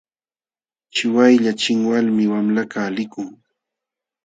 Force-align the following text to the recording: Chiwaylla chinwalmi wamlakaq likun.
Chiwaylla 0.93 1.51
chinwalmi 1.61 2.23
wamlakaq 2.33 2.87
likun. 2.97 3.29